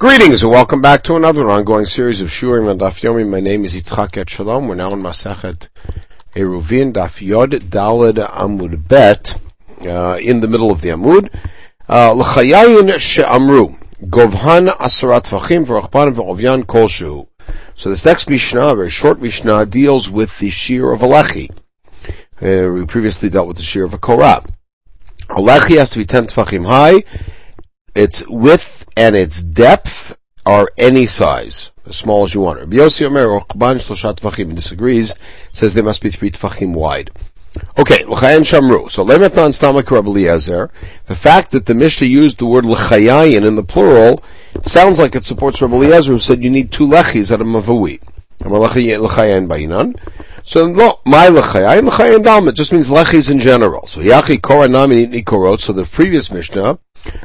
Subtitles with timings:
[0.00, 3.28] Greetings and welcome back to another ongoing series of Shiurim and Daf Yomi.
[3.28, 4.66] My name is Yitzchak Etshalom.
[4.66, 5.68] We're now in Masachet
[6.34, 9.38] Eruvin, Daf Yod Dalid Amud Bet,
[9.84, 11.28] uh, in the middle of the Amud.
[11.86, 17.28] Uh, L'chayayin she'amru, govhan asarat v'achim v'rachban v'ovyan kolshu.
[17.74, 21.50] So this next Mishnah, a very short Mishnah, deals with the shiur of a lechi.
[22.40, 24.42] Uh, we previously dealt with the shiur of a korah.
[25.28, 27.04] A lechi has to be 10 tefachim high.
[27.94, 30.16] Its width and its depth
[30.46, 32.60] are any size, as small as you want.
[32.60, 35.14] Rabbi Yossi Omer or Chban Shloshat Tvachim disagrees,
[35.52, 37.10] says they must be three Tvachim wide.
[37.76, 38.88] Okay, l'chayan shamru.
[38.90, 40.70] So lemetnan stamak Rabbi Eliezer.
[41.06, 44.22] The fact that the Mishnah used the word l'chayayin in the plural
[44.62, 48.00] sounds like it supports Rabbi Eliezer who said you need two lechis at a mavui.
[48.40, 49.98] L'chayayin bayinan.
[50.44, 53.88] So no, my l'chayayin, l'chayayin dalma just means lechis in general.
[53.88, 55.60] So yachi koranami nitni korot.
[55.60, 56.78] So the previous Mishnah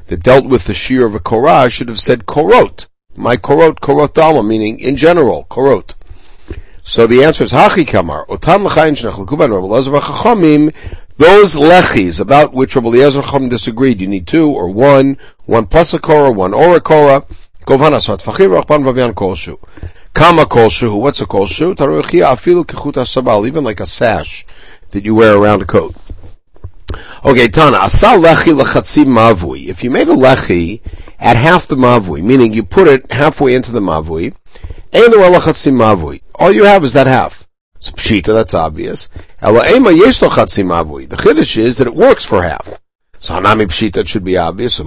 [0.07, 2.87] that dealt with the shiur of a korah should have said korot.
[3.15, 5.93] My korot, korot dalma, meaning in general, korot.
[6.83, 8.27] So the answer is hachi kamar.
[8.27, 10.73] Otam l'chayin shnechlekuban Rabbi Elazar v'chachamim.
[11.17, 15.93] Those lechis about which Rabbi Eliezer Chacham disagreed, you need two or one, one plus
[15.93, 17.25] a korah, one or a korah.
[17.65, 19.57] Govanasat fachim rachban v'avyan kolshu.
[20.13, 20.99] Kama kolshu.
[20.99, 21.73] What's a kolshu?
[21.73, 24.45] Taruchia afilu kechut sabal, even like a sash
[24.91, 25.95] that you wear around a coat.
[27.25, 29.65] Okay, Tana, asal lechi lechatzi mavui.
[29.65, 30.79] If you made a lechi
[31.19, 34.35] at half the mavui, meaning you put it halfway into the mavui,
[34.93, 36.21] enu lechatzi mavui.
[36.35, 37.47] All you have is that half.
[37.77, 39.09] It's pshita, that's obvious.
[39.41, 41.09] Ela ema yesh lechatzi mavui.
[41.09, 42.79] The chiddush is that it works for half.
[43.19, 44.79] So hanami pshita it should be obvious.
[44.79, 44.85] We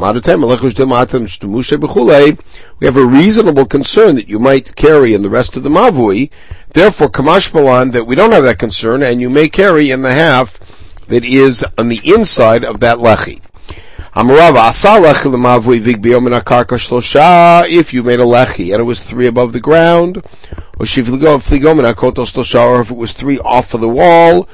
[2.87, 6.31] have a reasonable concern that you might carry in the rest of the mavui.
[6.69, 10.13] Therefore, kamash balan that we don't have that concern, and you may carry in the
[10.13, 10.61] half
[11.09, 13.41] that is on the inside of that lechi.
[17.71, 20.23] If you made a lechi and it was three above the ground,
[20.79, 20.97] or if
[22.91, 24.49] it was three off of the wall,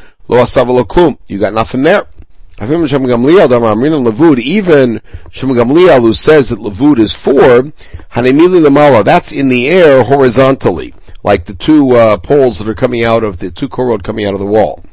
[1.29, 2.07] you got nothing there.
[2.61, 3.49] Even Shem Gamliel
[6.01, 7.73] who says that Lavud is four,
[9.05, 13.39] that's in the air horizontally, like the two uh, poles that are coming out of
[13.39, 14.85] the two korod coming out of the wall.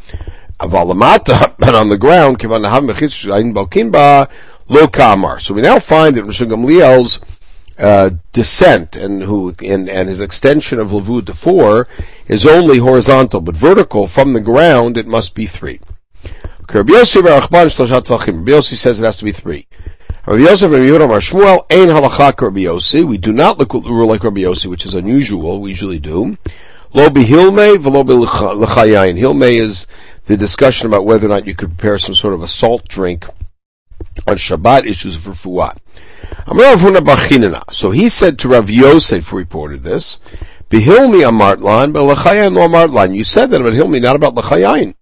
[0.61, 2.41] Avalamata, but on the ground,
[4.69, 5.39] lo kamar.
[5.39, 7.19] So we now find that Rosh Gamliel's
[7.77, 11.88] uh, dissent and who and, and his extension of Lavud to four
[12.27, 15.79] is only horizontal, but vertical from the ground it must be three.
[16.72, 19.67] Rabbi Yossi says it has to be three.
[20.28, 23.03] Rabbi Yosef and Yehuda Mar Shmuel ein halachak Rabbi Yossi.
[23.03, 25.59] We do not look rule like Rabbi Yossi, which is unusual.
[25.59, 26.38] We usually do.
[26.93, 28.03] Lo behilme v'lo.
[29.17, 29.88] Hilme is
[30.31, 33.25] the discussion about whether or not you could prepare some sort of a salt drink
[34.25, 35.77] on Shabbat issues of refuah.
[37.73, 40.19] So he said to Rav Yosef, who reported this,
[40.69, 43.13] Behilmi amartlan, but lechayayin lo amartlan.
[43.13, 44.95] You said that about Hilmi, not about lechayayin.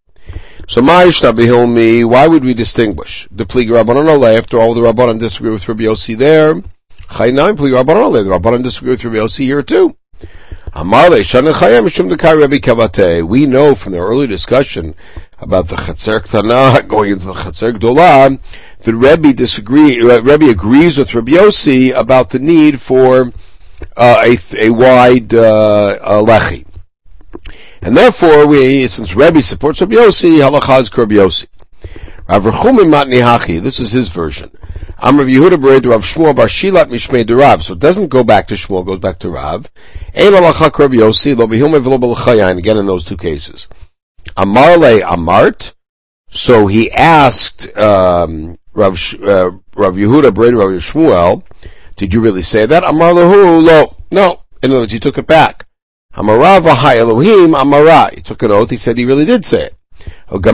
[0.67, 3.28] So ma'ishna behilmi, why would we distinguish?
[3.31, 6.56] The plig rabbanon after all the rabbanon disagree with Rabbi Yossi there.
[6.56, 9.96] Chayinayin plig rabbanon the rabbanon disagree with Rabbi Yossi here too.
[10.75, 10.84] We
[13.46, 14.96] know from the early discussion
[15.40, 18.40] about the Chatzer Ktana going into the Chatzer Gdolah
[18.81, 23.31] that Rebbe disagree, uh, Rebbe agrees with Rabbi Yossi about the need for
[23.97, 26.66] uh, a, a wide uh, lechi.
[27.81, 31.47] And therefore, we, since Rebbe supports Rabbi Yossi, halacha is Yossi.
[32.28, 34.52] Rav Matni Hachi, this is his version.
[35.02, 37.64] Amr Yehuda Bered Rav Shmuel Bar Shilat Mishmei Rav.
[37.64, 39.70] So it doesn't go back to Shmuel, it goes back to Rav.
[40.14, 40.34] Again
[42.78, 43.68] in those two cases.
[44.36, 45.74] Amar le Amart,
[46.30, 51.44] so he asked, um, Rav, uh, Rav Yehuda Bered Rav Shmuel,
[51.96, 52.84] did you really say that?
[52.84, 54.44] Amar lo, no.
[54.62, 55.66] In other words, he took it back.
[56.16, 56.66] Amarav
[56.98, 58.09] Elohim Amara.
[58.14, 59.76] He took an oath, he said he really did say it.
[60.30, 60.46] And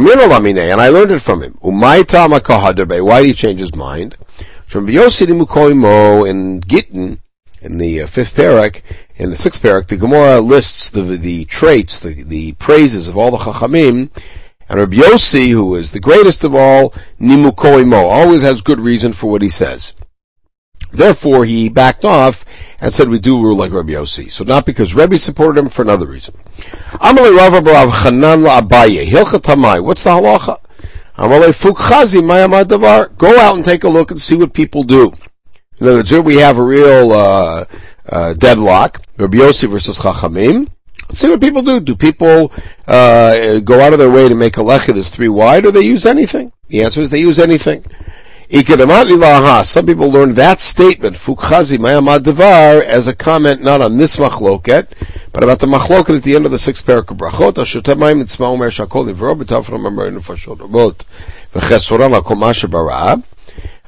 [0.82, 1.58] I learned it from him.
[1.62, 4.16] Why did he change his mind?
[4.66, 7.20] From Biyosi in Gittin,
[7.62, 8.82] in the uh, fifth parak,
[9.16, 13.32] in the sixth parak, the Gemara lists the the traits, the, the praises of all
[13.32, 14.10] the Chachamim,
[14.68, 19.28] and Rabbi Yossi, who is the greatest of all, Nimukoimo, always has good reason for
[19.30, 19.94] what he says.
[20.92, 22.44] Therefore, he backed off
[22.80, 24.32] and said we do rule like Rabbi Yossi.
[24.32, 26.36] So not because Rabbi supported him, for another reason.
[26.94, 30.60] Amalei Rav Rav Chanan La Abaye, Hilcha Tamai, what's the halacha?
[33.18, 35.14] Go out and take a look and see what people do.
[35.80, 37.66] In other words, here we have a real, uh,
[38.10, 40.70] uh, deadlock, Rabbi Yossi versus Chachamim.
[41.08, 41.80] Let's see what people do.
[41.80, 42.52] Do people
[42.88, 45.82] uh, go out of their way to make a lecha that's three wide, or they
[45.82, 46.52] use anything?
[46.68, 47.86] The answer is they use anything.
[48.50, 54.88] Some people learn that statement, Fukhazi Mayamad Devar, as a comment not on this machloket,
[55.36, 58.48] but about the machloket at the end of the sixth parak of Brachot, Ashotamayim Nitzma
[58.48, 61.04] Omer Shakol Nivro, B'tafra Mamar Nufashot Rabot,
[61.54, 63.22] V'chesoran L'kol Masha Barab,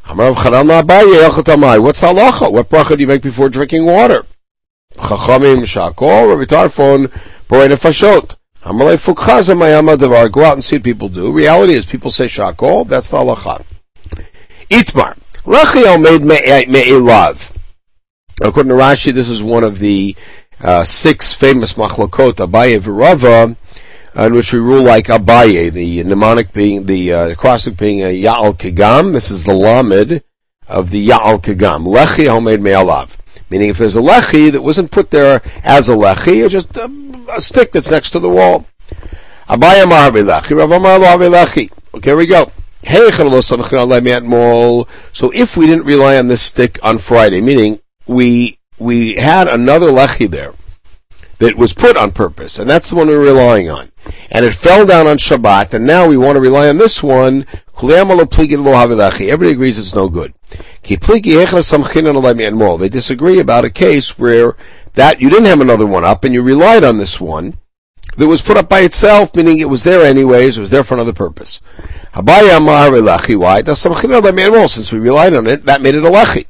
[0.09, 2.51] Amar Chanal Ma'abaye Yachot Amai, what's the halacha?
[2.51, 4.25] What bracha do you make before drinking water?
[4.95, 7.07] Chachamim Shakol, Rabbi Tarfon,
[7.47, 8.35] Borei Nefashot.
[8.65, 11.31] Amalei Fukhazi Mayamad Devar, go out and see what people do.
[11.31, 13.63] Reality is people say Shakol, that's the halacha.
[14.69, 15.17] Itmar.
[15.45, 16.23] Lechiel made
[16.67, 17.51] me'elav.
[17.51, 17.57] Eh,
[18.39, 20.15] According to Rashi, this is one of the
[20.61, 23.55] uh, six famous machlokot, Abaye v'Rava,
[24.15, 28.57] in which we rule like Abaye, the mnemonic being, the uh, acrostic being a Ya'al
[28.57, 29.13] Kigam.
[29.13, 30.23] This is the Lamed
[30.67, 31.85] of the Ya'al Kigam.
[31.85, 33.17] Lechi homemade me'alav.
[33.49, 36.89] Meaning if there's a lechi that wasn't put there as a lechi, it's just a,
[37.35, 38.65] a stick that's next to the wall.
[39.47, 41.71] Abaye Amar lechi, Rav Amar lechi.
[41.93, 42.51] Okay, here we go.
[45.13, 49.87] So if we didn't rely on this stick on Friday, meaning we we had another
[49.87, 50.53] lechi there
[51.39, 53.91] that was put on purpose, and that's the one we're relying on,
[54.31, 57.45] and it fell down on Shabbat, and now we want to rely on this one.
[57.79, 60.33] Everybody agrees it's no good.
[60.83, 60.95] They
[62.89, 64.55] disagree about a case where
[64.93, 67.55] that you didn't have another one up, and you relied on this one
[68.17, 70.95] that was put up by itself, meaning it was there anyways, it was there for
[70.95, 71.61] another purpose.
[72.15, 73.61] Why?
[74.67, 76.47] Since we relied on it, that made it a lechi.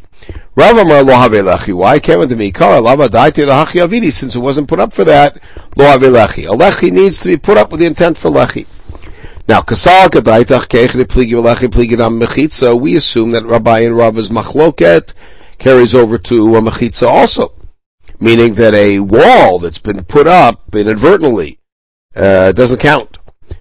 [0.57, 1.71] Rav Amar Lo Have Lechi.
[1.71, 1.99] Why?
[1.99, 2.51] Came into me.
[2.51, 4.11] Kara Lava Daiti Lehachi Avidi.
[4.11, 5.39] Since it wasn't put up for that,
[5.75, 6.51] Lo Have Lechi.
[6.51, 8.65] A lechi needs to be put up with the intent for lechi.
[9.47, 12.75] Now, Kasal Kadaitach Kechri Pligi Lechi Pligi Dam Mechitza.
[12.79, 15.13] We assume that Rabbi and Rava's machloket
[15.59, 17.53] carries over to a mechitza also,
[18.19, 21.59] meaning that a wall that's been put up inadvertently
[22.15, 23.19] uh, doesn't count.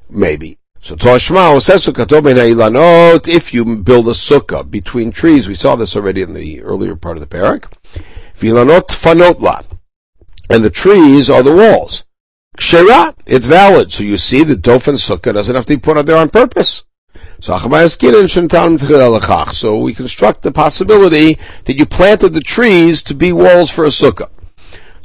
[0.08, 0.58] Maybe.
[0.86, 6.22] So Toshma says ilanot, if you build a sukkah between trees, we saw this already
[6.22, 7.64] in the earlier part of the parak.
[8.38, 9.64] Vilanot fanotla.
[10.48, 12.04] And the trees are the walls.
[12.58, 13.90] Kshera, it's valid.
[13.90, 16.84] So you see the Dofen Sukkah doesn't have to be put out there on purpose.
[17.40, 17.58] So
[19.52, 23.88] So we construct the possibility that you planted the trees to be walls for a
[23.88, 24.30] sukkah.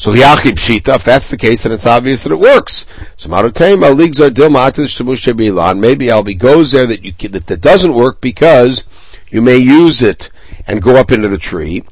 [0.01, 2.87] So Yachi Shita, if that's the case, then it's obvious that it works.
[3.17, 5.77] So Marutema Ligzar Bilan.
[5.77, 8.83] Maybe Albi goes there that you that, that doesn't work because
[9.29, 10.31] you may use it
[10.65, 11.83] and go up into the tree.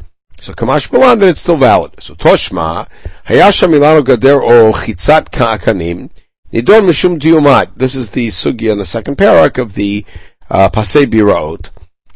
[0.41, 2.01] So Kamash Milan, then it's still valid.
[2.01, 2.87] So Toshma,
[3.27, 6.09] Hayasha Milano Gader o Chitzat Ka'akanim,
[6.51, 7.73] Nidon Mishum Diumat.
[7.75, 10.03] This is the sugya in the second parak of the
[10.49, 11.69] uh, Pasei Biraot.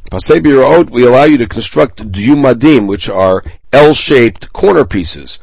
[0.10, 5.38] Pasei Biraot, we allow you to construct Diumadim, which are L-shaped corner pieces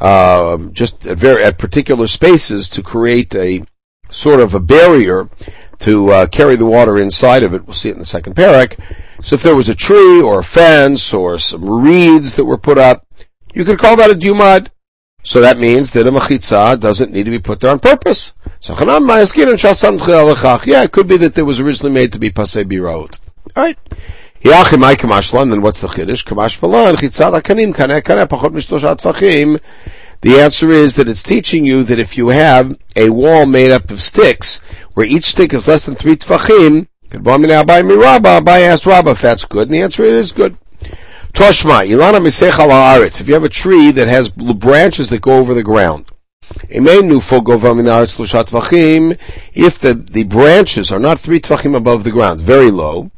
[0.00, 3.64] uh, just at, very, at particular spaces to create a
[4.10, 5.28] sort of a barrier
[5.80, 7.66] to uh, carry the water inside of it.
[7.66, 8.78] We'll see it in the second parak.
[9.22, 12.78] So if there was a tree or a fence or some reeds that were put
[12.78, 13.06] up,
[13.54, 14.68] you could call that a dumad.
[15.22, 18.32] So that means that a machitza doesn't need to be put there on purpose.
[18.60, 22.64] So yeah, it could be that it was originally made to be pasei
[24.46, 25.88] Then what's the.
[30.22, 33.90] The answer is that it's teaching you that if you have a wall made up
[33.90, 34.60] of sticks,
[34.94, 39.74] where each stick is less than three tfachim, Abaye asked Rabba if that's good, and
[39.74, 40.56] the answer is good.
[41.32, 45.64] Toshma, Ilana Misech If you have a tree that has branches that go over the
[45.64, 46.06] ground,
[46.50, 46.68] if
[49.78, 53.10] the, the branches are not three tvachim above the ground, very low,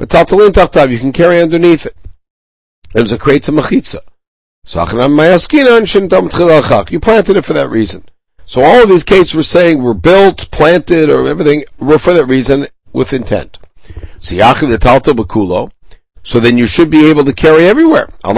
[0.00, 1.94] but tatalin tachtav, you can carry underneath it.
[2.94, 3.98] And it's a creates a machitza.
[6.90, 8.06] You planted it for that reason.
[8.46, 12.24] So all of these cases we're saying were built, planted, or everything were for that
[12.24, 13.58] reason with intent.
[14.20, 14.36] So
[16.40, 18.08] then you should be able to carry everywhere.
[18.24, 18.32] You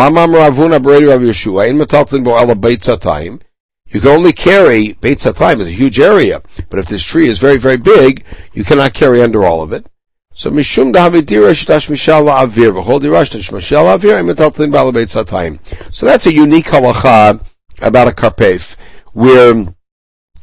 [4.00, 7.58] can only carry, Beit Satayim is a huge area, but if this tree is very,
[7.58, 9.86] very big, you cannot carry under all of it.
[10.34, 15.58] So mishum davidira shtash mishal avir v'chol dira shtash mishal avir im metaltlin balabeit satayim.
[15.94, 17.44] So that's a unique halacha
[17.82, 18.76] about a karpef
[19.12, 19.66] where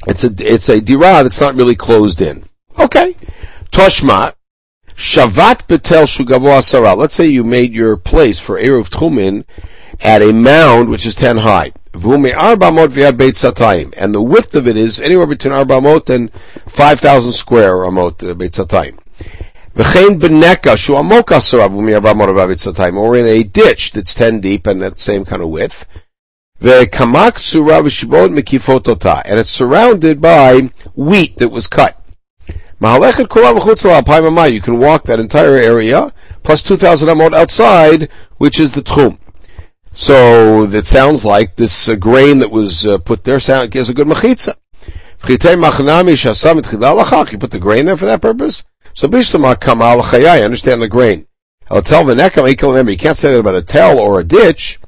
[0.07, 2.43] it's a it's a dira that's not really closed in.
[2.77, 3.15] Okay,
[3.71, 4.33] toshma
[4.89, 6.95] shavat betel shugavo asara.
[6.95, 9.43] Let's say you made your place for eruv tchumin
[10.01, 11.71] at a mound which is ten high.
[11.93, 16.31] Vume arbamot v'yad beit satayim, and the width of it is anywhere between arbamot and
[16.67, 18.99] five thousand square amot uh, beit satayim.
[19.79, 20.19] V'chein
[22.97, 25.85] or in a ditch that's ten deep and that same kind of width.
[26.61, 31.95] V'kamak surav shibod mekifotota, and it's surrounded by wheat that was cut.
[32.81, 36.11] You can walk that entire area,
[36.43, 39.17] plus 2,000 amot outside, which is the tchum.
[39.93, 43.93] So that sounds like this uh, grain that was uh, put there sound, gives a
[43.93, 44.57] good mechitza.
[45.25, 45.41] You put
[47.51, 48.63] the grain there for that purpose?
[48.93, 51.27] So bishlama kamal I understand the grain.
[51.69, 54.79] I'll tell You can't say that about a tell or a ditch.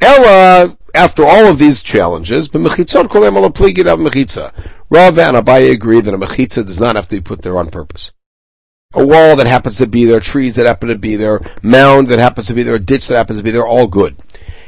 [0.00, 4.52] Ella, after all of these challenges, but mechitza kolim al pligidav mechitza.
[4.90, 7.70] Rav and Abaye agree that a mechitza does not have to be put there on
[7.70, 8.12] purpose.
[8.94, 12.20] A wall that happens to be there, trees that happen to be there, mound that
[12.20, 14.16] happens to be there, a ditch that happens to be there, all good.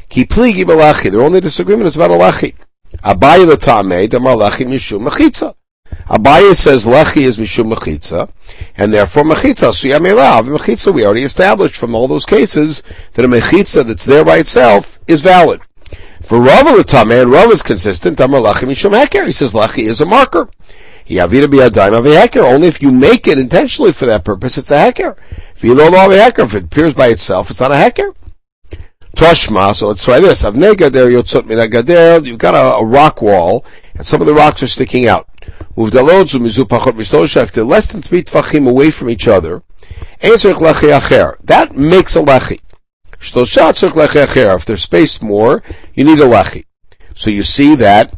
[0.09, 1.13] Ki pligi balachi.
[1.13, 2.55] Their only disagreement is about a lachi.
[3.05, 5.55] Abaye l'tameh damar lachi mishum mechitza.
[6.09, 8.31] Abaye says lechi is mishum mechitza,
[8.77, 10.47] and therefore mechitza suyam elav.
[10.47, 12.83] Mechitza we already established from all those cases
[13.15, 15.61] that a mechitza that's there by itself is valid.
[16.23, 18.19] For Rava l'tameh, and Rava is consistent.
[18.19, 19.27] Damar lechi mishum heker.
[19.27, 20.49] He says lechi is a marker.
[21.09, 22.43] Yavida biyadayim heker.
[22.43, 25.17] Only if you make it intentionally for that purpose, it's a heker.
[25.57, 28.15] If you don't know heker, if it appears by itself, it's not a heker.
[29.17, 30.43] Toshma, so let's try this.
[30.43, 32.27] Avnei gader.
[32.27, 35.27] You've got a, a, rock wall, and some of the rocks are sticking out.
[35.77, 35.93] If
[37.53, 39.63] they're less than three tfachim away from each other,
[40.21, 42.61] that makes a lechi.
[44.57, 45.63] If they're spaced more,
[45.95, 46.65] you need a lechi.
[47.15, 48.15] So you see that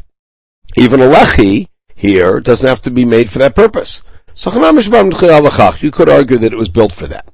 [0.77, 4.01] even a lechi here doesn't have to be made for that purpose.
[4.35, 4.51] You
[5.91, 7.27] could argue that it was built for that.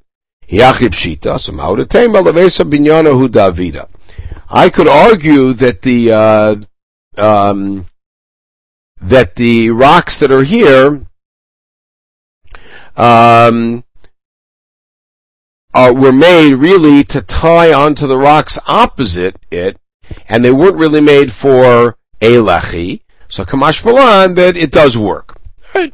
[4.48, 6.56] I could argue that the uh,
[7.16, 7.86] um,
[9.00, 11.06] that the rocks that are here
[12.96, 13.84] um,
[15.74, 19.78] are, were made really to tie onto the rocks opposite it,
[20.28, 23.02] and they weren't really made for a lechi.
[23.28, 25.38] So Kamash Malan that it does work.
[25.74, 25.92] Right.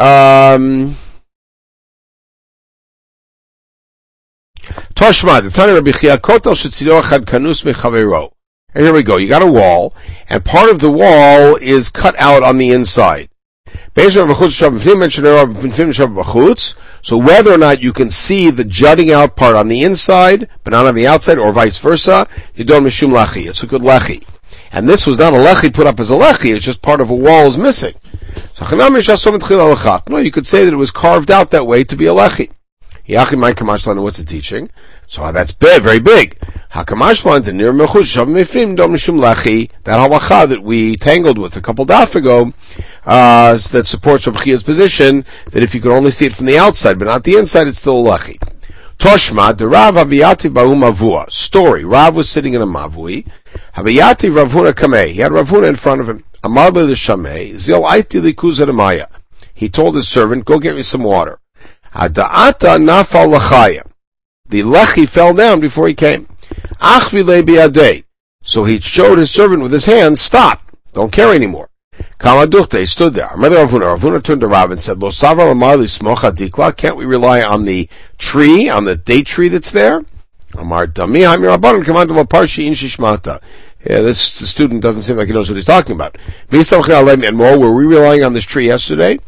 [0.00, 0.96] Um,
[4.94, 8.32] Toshma, the Tana Rabbi Chiya, Kotel Shetzidor Chad Kanus Mechavero.
[8.74, 9.16] And here we go.
[9.16, 9.94] You got a wall,
[10.28, 13.28] and part of the wall is cut out on the inside.
[13.96, 14.04] So
[17.18, 20.86] whether or not you can see the jutting out part on the inside, but not
[20.86, 23.48] on the outside, or vice versa, you don't mishum lachi.
[23.48, 24.24] It's a good lachi.
[24.72, 27.10] And this was not a lechi put up as a lechi, it's just part of
[27.10, 27.94] a wall is missing.
[30.08, 32.50] No, you could say that it was carved out that way to be a lechi.
[33.06, 34.70] What's the teaching?
[35.10, 36.38] So that's big, very big.
[36.72, 42.14] Hakamashpan to Nirmachushov Mefim Domishum Lachi, that halacha that we tangled with a couple daf
[42.14, 42.52] ago,
[43.04, 46.58] uh, that supports Rabbi Chiya's position that if you could only see it from the
[46.58, 48.40] outside but not the inside, it's still a lechi.
[48.98, 51.28] Toshma, the Rav Abiyati Bahu Mavua.
[51.28, 51.84] Story.
[51.84, 53.26] Rav was sitting in a Mavui.
[53.74, 55.08] Abiyati Ravuna Kameh.
[55.08, 56.22] He had Ravuna in front of him.
[56.44, 57.56] Amar the Shameh.
[57.56, 59.08] Zil Aiti Likuzadamaya.
[59.54, 61.40] He told his servant, go get me some water.
[61.96, 63.89] Ada'ata Nafal Lachaya.
[64.50, 66.26] The Lechi fell down before he came.
[66.80, 68.04] Achvile Biadeh.
[68.42, 70.62] So he showed his servant with his hand, stop.
[70.92, 71.68] Don't care anymore.
[72.18, 73.30] Kamaduchte stood there.
[73.36, 73.96] Mother Ravuna.
[73.96, 76.76] Ravuna turned to Rav and said, Lo smocha dikla.
[76.76, 77.88] Can't we rely on the
[78.18, 80.02] tree, on the date tree that's there?
[80.54, 83.40] Amar Dami Hamir Rabbanon commanded La Parshi in Shishmata.
[83.86, 86.18] Yeah, this student doesn't seem like he knows what he's talking about.
[86.50, 89.18] And more, were we relying on this tree yesterday?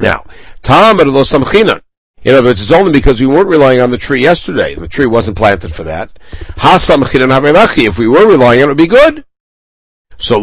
[0.00, 0.24] Now,
[0.62, 1.82] Tam Lo Samchinan.
[2.26, 4.74] In other words, it's only because we weren't relying on the tree yesterday.
[4.74, 6.18] The tree wasn't planted for that.
[6.56, 9.24] If we were relying on it, it would be good.
[10.18, 10.40] So.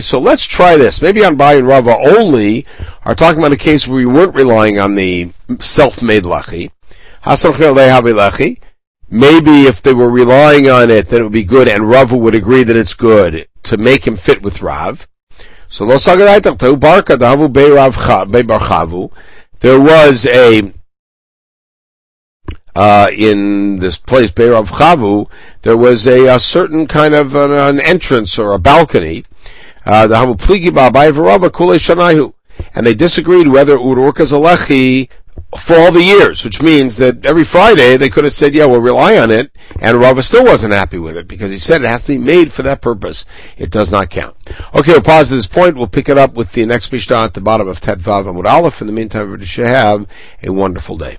[0.00, 1.02] So let's try this.
[1.02, 2.66] Maybe on Abaye and Rava only
[3.04, 6.70] are talking about a case where we weren't relying on the self-made lachi.
[9.10, 12.36] Maybe if they were relying on it, then it would be good, and Rava would
[12.36, 15.08] agree that it's good to make him fit with Rav.
[15.68, 19.10] So lo sagadaitak tehu barka Rav Chavu.
[19.62, 20.72] There was a
[22.74, 27.78] uh, in this place, Beirav Chavu, there was a, a, certain kind of an, an,
[27.78, 29.24] entrance or a balcony.
[29.84, 30.08] The Uh,
[32.74, 33.98] and they disagreed whether it would
[35.58, 38.80] for all the years, which means that every Friday they could have said, yeah, we'll
[38.80, 42.02] rely on it, and Rava still wasn't happy with it because he said it has
[42.04, 43.24] to be made for that purpose.
[43.58, 44.36] It does not count.
[44.74, 45.76] Okay, we'll pause at this point.
[45.76, 48.46] We'll pick it up with the next Mishnah at the bottom of Tet Vav Amud
[48.46, 48.80] Aleph.
[48.80, 50.06] In the meantime, everybody should have
[50.42, 51.18] a wonderful day.